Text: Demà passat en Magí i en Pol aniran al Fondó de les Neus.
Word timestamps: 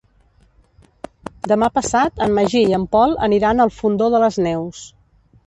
Demà 1.51 1.69
passat 1.75 2.23
en 2.27 2.33
Magí 2.39 2.63
i 2.71 2.75
en 2.79 2.87
Pol 2.97 3.15
aniran 3.29 3.67
al 3.67 3.75
Fondó 3.79 4.09
de 4.17 4.25
les 4.27 4.43
Neus. 4.49 4.83